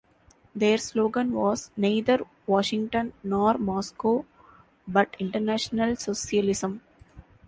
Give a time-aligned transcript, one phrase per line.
[0.55, 4.25] Their slogan was "Neither Washington nor Moscow
[4.87, 6.81] but International Socialism".